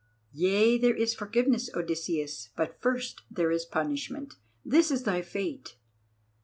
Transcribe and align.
"Yea, 0.33 0.79
there 0.79 0.95
is 0.95 1.13
forgiveness, 1.13 1.69
Odysseus, 1.75 2.49
but 2.55 2.81
first 2.81 3.21
there 3.29 3.51
is 3.51 3.65
punishment. 3.65 4.33
This 4.65 4.89
is 4.89 5.03
thy 5.03 5.21
fate. 5.21 5.75